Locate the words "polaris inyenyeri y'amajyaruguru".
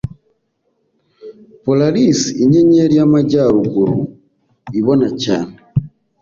1.63-3.95